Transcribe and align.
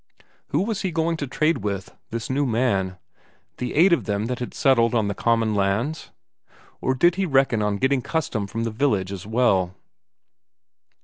Who 0.47 0.63
was 0.63 0.81
he 0.81 0.89
going 0.91 1.17
to 1.17 1.27
trade 1.27 1.59
with, 1.59 1.93
this 2.09 2.27
new 2.27 2.47
man? 2.47 2.97
The 3.57 3.75
eight 3.75 3.93
of 3.93 4.05
them 4.05 4.25
that 4.25 4.39
had 4.39 4.55
settled 4.55 4.95
on 4.95 5.09
the 5.09 5.13
common 5.13 5.53
lands? 5.53 6.09
Or 6.81 6.95
did 6.95 7.17
he 7.17 7.27
reckon 7.27 7.61
on 7.61 7.77
getting 7.77 8.01
custom 8.01 8.47
from 8.47 8.63
the 8.63 8.71
village 8.71 9.11
as 9.11 9.27
well? 9.27 9.75